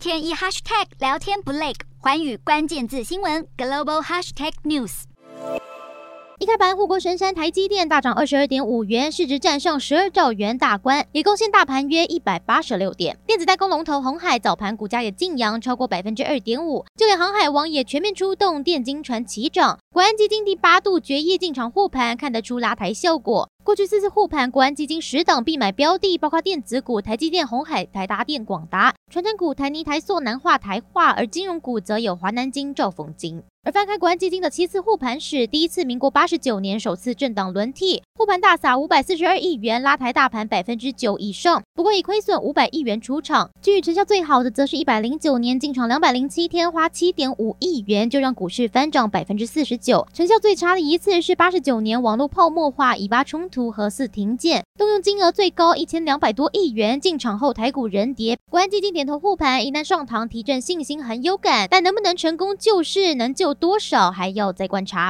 [0.00, 5.02] 天一 hashtag 聊天不累，环宇关键字新闻 global hashtag news。
[6.38, 13.18] 一开盘，护国神山台积电大涨二十二点五元，市值站上十二兆元大关，也贡献大盘约一百八十六点。
[13.26, 19.78] 电子代工龙头红海早盘股价也劲扬超过百分之二点五，就连航海王也全面出动，电金船齐涨。
[19.92, 23.50] 国安基金第八度决议进场护盘，看得出拉抬效果。
[23.64, 33.42] 过去四次护盘，国安基金十档必买标的，包括电子股台积电、鸿海、台达电、广达；传产股台泥、台塑、南化、台化；而金融股则有华南金、兆丰金。
[33.62, 41.62] 而翻开国安基金的七次护盘史，第一次民国八十九年首次政党轮替，护盘大撒五百四十二亿元，拉抬大盘百分之九以上。
[41.74, 43.50] 不过以亏损五百亿元出场。
[43.60, 50.06] 至于成效最好的，则是一百零九年进场两百零七天，花七点五亿元就让股市翻涨百分之四十九。
[50.12, 57.00] 成效最差的一次是八十九年网络泡沫化，以巴冲突和四停建，动用金额最高一千两百多亿元。
[57.00, 65.08] 进场后台股人跌，国安基金点头护盘，一旦上堂提振信心很有感，但能不能成功救市，能救多少还要再观察。